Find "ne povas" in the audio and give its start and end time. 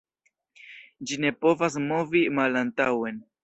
1.27-1.79